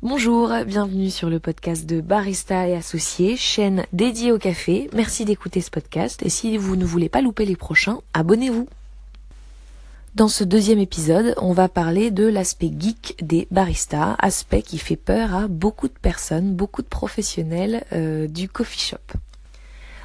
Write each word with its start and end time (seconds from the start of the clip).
Bonjour, 0.00 0.52
bienvenue 0.64 1.10
sur 1.10 1.28
le 1.28 1.40
podcast 1.40 1.84
de 1.84 2.00
Barista 2.00 2.68
et 2.68 2.76
Associés, 2.76 3.36
chaîne 3.36 3.84
dédiée 3.92 4.30
au 4.30 4.38
café. 4.38 4.88
Merci 4.94 5.24
d'écouter 5.24 5.60
ce 5.60 5.72
podcast 5.72 6.22
et 6.22 6.28
si 6.28 6.56
vous 6.56 6.76
ne 6.76 6.84
voulez 6.84 7.08
pas 7.08 7.20
louper 7.20 7.44
les 7.44 7.56
prochains, 7.56 7.98
abonnez-vous. 8.14 8.68
Dans 10.14 10.28
ce 10.28 10.44
deuxième 10.44 10.78
épisode, 10.78 11.34
on 11.38 11.52
va 11.52 11.68
parler 11.68 12.12
de 12.12 12.28
l'aspect 12.28 12.70
geek 12.78 13.16
des 13.22 13.48
baristas, 13.50 14.14
aspect 14.20 14.62
qui 14.62 14.78
fait 14.78 14.94
peur 14.94 15.34
à 15.34 15.48
beaucoup 15.48 15.88
de 15.88 15.98
personnes, 16.00 16.54
beaucoup 16.54 16.82
de 16.82 16.86
professionnels 16.86 17.84
euh, 17.92 18.28
du 18.28 18.48
coffee 18.48 18.78
shop. 18.78 19.18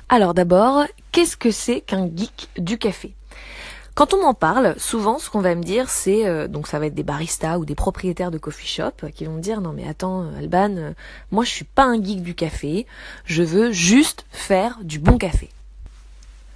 Alors 0.10 0.34
d'abord, 0.34 0.86
qu'est-ce 1.12 1.38
que 1.38 1.52
c'est 1.52 1.82
qu'un 1.82 2.08
geek 2.08 2.50
du 2.58 2.80
café? 2.80 3.14
Quand 3.96 4.14
on 4.14 4.24
en 4.24 4.34
parle, 4.34 4.76
souvent 4.80 5.20
ce 5.20 5.30
qu'on 5.30 5.42
va 5.42 5.54
me 5.54 5.64
dire 5.64 5.90
c'est 5.90 6.26
euh, 6.26 6.48
donc 6.48 6.68
ça 6.68 6.80
va 6.80 6.88
être 6.88 6.96
des 6.96 7.04
baristas 7.04 7.60
ou 7.60 7.66
des 7.66 7.76
propriétaires 7.76 8.32
de 8.32 8.40
coffee 8.40 8.68
shop 8.68 9.08
qui 9.14 9.26
vont 9.26 9.34
me 9.34 9.42
dire 9.42 9.62
non 9.62 9.72
mais 9.72 9.88
attends 9.88 10.26
Alban, 10.38 10.76
euh, 10.78 10.92
moi 11.32 11.44
je 11.44 11.52
suis 11.52 11.66
pas 11.66 11.84
un 11.84 12.02
geek 12.02 12.24
du 12.24 12.34
café, 12.34 12.88
je 13.26 13.44
veux 13.44 13.72
juste 13.72 14.26
faire 14.32 14.80
du 14.82 15.00
bon 15.00 15.18
café. 15.18 15.50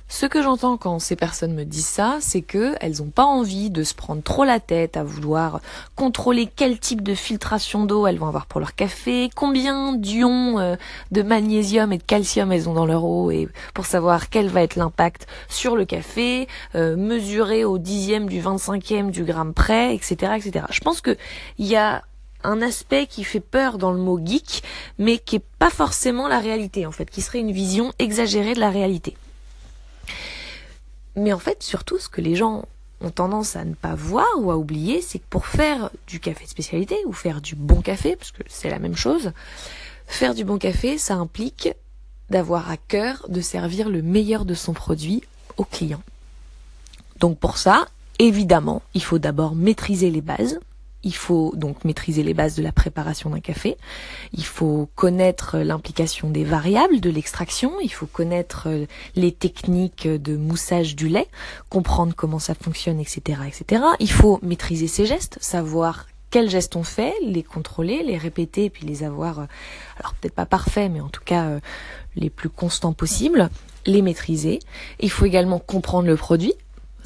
Ce 0.09 0.25
que 0.25 0.41
j'entends 0.41 0.77
quand 0.77 0.99
ces 0.99 1.17
personnes 1.17 1.53
me 1.53 1.65
disent 1.65 1.85
ça, 1.85 2.17
c'est 2.21 2.41
que 2.41 2.75
elles 2.79 3.01
ont 3.03 3.09
pas 3.09 3.25
envie 3.25 3.69
de 3.69 3.83
se 3.83 3.93
prendre 3.93 4.23
trop 4.23 4.45
la 4.45 4.61
tête 4.61 4.95
à 4.95 5.03
vouloir 5.03 5.59
contrôler 5.95 6.47
quel 6.47 6.79
type 6.79 7.01
de 7.01 7.13
filtration 7.13 7.83
d'eau 7.83 8.07
elles 8.07 8.17
vont 8.17 8.27
avoir 8.27 8.45
pour 8.45 8.61
leur 8.61 8.73
café, 8.73 9.29
combien 9.35 9.91
d'ions 9.91 10.59
euh, 10.59 10.77
de 11.11 11.23
magnésium 11.23 11.91
et 11.91 11.97
de 11.97 12.03
calcium 12.03 12.53
elles 12.53 12.69
ont 12.69 12.73
dans 12.73 12.85
leur 12.85 13.03
eau 13.03 13.31
et 13.31 13.49
pour 13.73 13.85
savoir 13.85 14.29
quel 14.29 14.47
va 14.47 14.63
être 14.63 14.77
l'impact 14.77 15.27
sur 15.49 15.75
le 15.75 15.83
café, 15.83 16.47
euh, 16.75 16.95
mesurer 16.95 17.65
au 17.65 17.77
dixième 17.77 18.29
du 18.29 18.41
25e 18.41 19.11
du 19.11 19.25
gramme 19.25 19.53
près, 19.53 19.93
etc., 19.93 20.33
etc. 20.37 20.67
Je 20.69 20.79
pense 20.79 21.01
que 21.01 21.17
il 21.57 21.65
y 21.65 21.75
a 21.75 22.01
un 22.45 22.61
aspect 22.61 23.07
qui 23.07 23.25
fait 23.25 23.41
peur 23.41 23.77
dans 23.77 23.91
le 23.91 23.99
mot 23.99 24.21
geek, 24.23 24.63
mais 24.99 25.17
qui 25.17 25.35
est 25.35 25.45
pas 25.59 25.69
forcément 25.69 26.29
la 26.29 26.39
réalité 26.39 26.85
en 26.85 26.93
fait, 26.93 27.09
qui 27.09 27.21
serait 27.21 27.39
une 27.39 27.51
vision 27.51 27.91
exagérée 27.99 28.53
de 28.53 28.61
la 28.61 28.69
réalité. 28.69 29.17
Mais 31.17 31.33
en 31.33 31.39
fait, 31.39 31.63
surtout, 31.63 31.97
ce 31.97 32.07
que 32.07 32.21
les 32.21 32.35
gens 32.35 32.65
ont 33.01 33.09
tendance 33.09 33.55
à 33.55 33.65
ne 33.65 33.73
pas 33.73 33.95
voir 33.95 34.27
ou 34.37 34.51
à 34.51 34.57
oublier, 34.57 35.01
c'est 35.01 35.19
que 35.19 35.25
pour 35.29 35.47
faire 35.47 35.89
du 36.07 36.19
café 36.19 36.45
de 36.45 36.49
spécialité 36.49 36.95
ou 37.05 37.11
faire 37.11 37.41
du 37.41 37.55
bon 37.55 37.81
café, 37.81 38.15
parce 38.15 38.31
que 38.31 38.43
c'est 38.47 38.69
la 38.69 38.79
même 38.79 38.95
chose, 38.95 39.31
faire 40.05 40.35
du 40.35 40.45
bon 40.45 40.59
café, 40.59 40.97
ça 40.97 41.15
implique 41.15 41.69
d'avoir 42.29 42.69
à 42.69 42.77
cœur 42.77 43.25
de 43.29 43.41
servir 43.41 43.89
le 43.89 44.03
meilleur 44.03 44.45
de 44.45 44.53
son 44.53 44.73
produit 44.73 45.23
au 45.57 45.63
client. 45.63 46.01
Donc 47.19 47.39
pour 47.39 47.57
ça, 47.57 47.87
évidemment, 48.19 48.83
il 48.93 49.03
faut 49.03 49.19
d'abord 49.19 49.55
maîtriser 49.55 50.11
les 50.11 50.21
bases, 50.21 50.59
il 51.07 51.15
faut 51.15 51.53
donc 51.55 51.85
maîtriser 51.85 52.21
les 52.21 52.33
bases 52.33 52.55
de 52.55 52.61
la 52.61 52.73
préparation 52.73 53.29
d'un 53.29 53.39
café. 53.39 53.77
Il 54.33 54.43
faut 54.43 54.89
connaître 54.95 55.57
l'implication 55.57 56.29
des 56.29 56.43
variables 56.43 56.99
de 56.99 57.09
l'extraction. 57.09 57.79
Il 57.81 57.93
faut 57.93 58.07
connaître 58.07 58.67
euh, 58.67 58.85
les 59.15 59.31
techniques 59.31 60.05
de 60.05 60.35
moussage 60.35 60.97
du 60.97 61.07
lait, 61.07 61.29
comprendre 61.69 62.13
comment 62.13 62.39
ça 62.39 62.55
fonctionne, 62.55 62.99
etc., 62.99 63.39
etc. 63.47 63.83
Il 64.01 64.11
faut 64.11 64.39
maîtriser 64.41 64.87
ses 64.87 65.05
gestes, 65.05 65.37
savoir 65.39 66.07
quels 66.29 66.49
gestes 66.49 66.75
on 66.75 66.83
fait, 66.83 67.13
les 67.23 67.43
contrôler, 67.43 68.03
les 68.03 68.17
répéter, 68.17 68.65
et 68.65 68.69
puis 68.69 68.85
les 68.85 69.03
avoir, 69.03 69.39
euh, 69.39 69.45
alors 69.97 70.13
peut-être 70.15 70.35
pas 70.35 70.45
parfaits, 70.45 70.91
mais 70.91 70.99
en 70.99 71.07
tout 71.07 71.23
cas 71.23 71.45
euh, 71.45 71.59
les 72.17 72.29
plus 72.29 72.49
constants 72.49 72.91
possibles, 72.91 73.49
les 73.85 74.01
maîtriser. 74.01 74.59
Il 74.99 75.09
faut 75.09 75.23
également 75.23 75.59
comprendre 75.59 76.07
le 76.07 76.17
produit, 76.17 76.53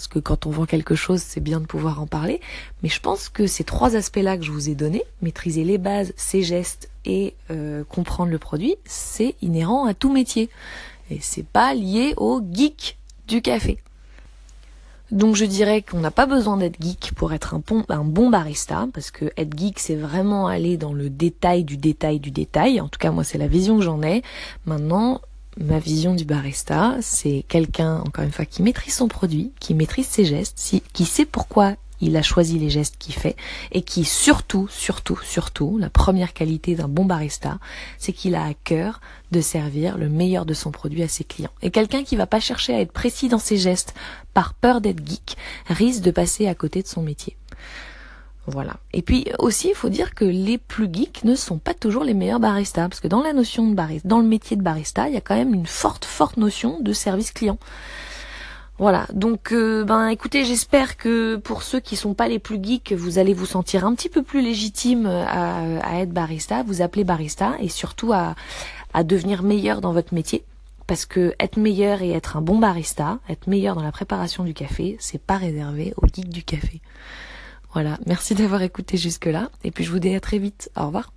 parce 0.01 0.07
que 0.07 0.17
quand 0.17 0.47
on 0.47 0.49
vend 0.49 0.65
quelque 0.65 0.95
chose, 0.95 1.21
c'est 1.21 1.41
bien 1.41 1.59
de 1.59 1.67
pouvoir 1.67 2.01
en 2.01 2.07
parler. 2.07 2.41
Mais 2.81 2.89
je 2.89 2.99
pense 2.99 3.29
que 3.29 3.45
ces 3.45 3.63
trois 3.63 3.95
aspects-là 3.95 4.35
que 4.35 4.43
je 4.43 4.51
vous 4.51 4.67
ai 4.67 4.73
donnés, 4.73 5.03
maîtriser 5.21 5.63
les 5.63 5.77
bases, 5.77 6.11
ses 6.17 6.41
gestes 6.41 6.89
et 7.05 7.35
euh, 7.51 7.83
comprendre 7.83 8.31
le 8.31 8.39
produit, 8.39 8.77
c'est 8.83 9.35
inhérent 9.43 9.85
à 9.85 9.93
tout 9.93 10.11
métier. 10.11 10.49
Et 11.11 11.19
c'est 11.21 11.45
pas 11.45 11.75
lié 11.75 12.15
au 12.17 12.41
geek 12.51 12.97
du 13.27 13.43
café. 13.43 13.77
Donc 15.11 15.35
je 15.35 15.45
dirais 15.45 15.83
qu'on 15.83 15.99
n'a 15.99 16.09
pas 16.09 16.25
besoin 16.25 16.57
d'être 16.57 16.81
geek 16.81 17.11
pour 17.15 17.31
être 17.31 17.53
un 17.53 17.61
bon, 17.63 17.83
un 17.89 18.03
bon 18.03 18.31
barista, 18.31 18.87
parce 18.95 19.11
que 19.11 19.25
être 19.37 19.55
geek 19.55 19.77
c'est 19.77 19.95
vraiment 19.95 20.47
aller 20.47 20.77
dans 20.77 20.93
le 20.93 21.11
détail 21.11 21.63
du 21.63 21.77
détail 21.77 22.19
du 22.19 22.31
détail. 22.31 22.81
En 22.81 22.87
tout 22.87 22.97
cas 22.97 23.11
moi 23.11 23.23
c'est 23.23 23.37
la 23.37 23.47
vision 23.47 23.77
que 23.77 23.83
j'en 23.83 24.01
ai. 24.01 24.23
Maintenant 24.65 25.21
ma 25.57 25.79
vision 25.79 26.15
du 26.15 26.25
barista, 26.25 26.95
c'est 27.01 27.43
quelqu'un, 27.47 27.97
encore 28.05 28.23
une 28.23 28.31
fois, 28.31 28.45
qui 28.45 28.61
maîtrise 28.61 28.95
son 28.95 29.07
produit, 29.07 29.51
qui 29.59 29.73
maîtrise 29.73 30.07
ses 30.07 30.25
gestes, 30.25 30.81
qui 30.93 31.05
sait 31.05 31.25
pourquoi 31.25 31.75
il 32.01 32.17
a 32.17 32.21
choisi 32.21 32.57
les 32.57 32.69
gestes 32.69 32.95
qu'il 32.97 33.13
fait, 33.13 33.35
et 33.71 33.83
qui 33.83 34.03
surtout, 34.03 34.67
surtout, 34.69 35.19
surtout, 35.23 35.77
la 35.77 35.89
première 35.89 36.33
qualité 36.33 36.75
d'un 36.75 36.87
bon 36.87 37.05
barista, 37.05 37.59
c'est 37.97 38.11
qu'il 38.11 38.35
a 38.35 38.43
à 38.43 38.53
cœur 38.53 39.01
de 39.31 39.39
servir 39.39 39.97
le 39.97 40.09
meilleur 40.09 40.45
de 40.45 40.53
son 40.53 40.71
produit 40.71 41.03
à 41.03 41.07
ses 41.07 41.23
clients. 41.23 41.51
Et 41.61 41.69
quelqu'un 41.69 42.03
qui 42.03 42.15
va 42.15 42.27
pas 42.27 42.39
chercher 42.39 42.73
à 42.73 42.81
être 42.81 42.91
précis 42.91 43.29
dans 43.29 43.39
ses 43.39 43.57
gestes 43.57 43.93
par 44.33 44.53
peur 44.55 44.81
d'être 44.81 45.05
geek 45.07 45.37
risque 45.67 46.01
de 46.01 46.11
passer 46.11 46.47
à 46.47 46.55
côté 46.55 46.81
de 46.81 46.87
son 46.87 47.03
métier. 47.03 47.37
Voilà. 48.47 48.77
Et 48.91 49.01
puis 49.01 49.27
aussi, 49.37 49.69
il 49.69 49.75
faut 49.75 49.89
dire 49.89 50.15
que 50.15 50.25
les 50.25 50.57
plus 50.57 50.89
geeks 50.91 51.23
ne 51.23 51.35
sont 51.35 51.59
pas 51.59 51.73
toujours 51.73 52.03
les 52.03 52.15
meilleurs 52.15 52.39
baristas, 52.39 52.89
parce 52.89 52.99
que 52.99 53.07
dans 53.07 53.21
la 53.21 53.33
notion 53.33 53.67
de 53.67 53.75
barista, 53.75 54.07
dans 54.07 54.19
le 54.19 54.25
métier 54.25 54.57
de 54.57 54.63
barista, 54.63 55.07
il 55.07 55.13
y 55.13 55.17
a 55.17 55.21
quand 55.21 55.35
même 55.35 55.53
une 55.53 55.67
forte, 55.67 56.05
forte 56.05 56.37
notion 56.37 56.79
de 56.79 56.91
service 56.91 57.31
client. 57.31 57.59
Voilà. 58.79 59.05
Donc, 59.13 59.51
euh, 59.51 59.83
ben, 59.83 60.07
écoutez, 60.07 60.43
j'espère 60.43 60.97
que 60.97 61.35
pour 61.35 61.61
ceux 61.61 61.79
qui 61.79 61.95
sont 61.95 62.15
pas 62.15 62.27
les 62.27 62.39
plus 62.39 62.59
geeks, 62.61 62.93
vous 62.93 63.19
allez 63.19 63.35
vous 63.35 63.45
sentir 63.45 63.85
un 63.85 63.93
petit 63.93 64.09
peu 64.09 64.23
plus 64.23 64.41
légitime 64.41 65.05
à, 65.05 65.77
à 65.81 65.99
être 65.99 66.11
barista, 66.11 66.63
vous 66.63 66.81
appeler 66.81 67.03
barista, 67.03 67.53
et 67.59 67.69
surtout 67.69 68.11
à, 68.11 68.33
à 68.95 69.03
devenir 69.03 69.43
meilleur 69.43 69.81
dans 69.81 69.93
votre 69.93 70.15
métier. 70.15 70.43
Parce 70.87 71.05
que 71.05 71.35
être 71.39 71.57
meilleur 71.57 72.01
et 72.01 72.09
être 72.09 72.37
un 72.37 72.41
bon 72.41 72.57
barista, 72.57 73.19
être 73.29 73.45
meilleur 73.45 73.75
dans 73.75 73.83
la 73.83 73.91
préparation 73.91 74.43
du 74.43 74.55
café, 74.55 74.97
c'est 74.99 75.21
pas 75.21 75.37
réservé 75.37 75.93
aux 75.97 76.07
geeks 76.07 76.29
du 76.29 76.43
café. 76.43 76.81
Voilà, 77.73 77.97
merci 78.05 78.35
d'avoir 78.35 78.61
écouté 78.61 78.97
jusque-là, 78.97 79.49
et 79.63 79.71
puis 79.71 79.83
je 79.83 79.91
vous 79.91 79.99
dis 79.99 80.13
à 80.13 80.19
très 80.19 80.39
vite. 80.39 80.69
Au 80.75 80.87
revoir. 80.87 81.13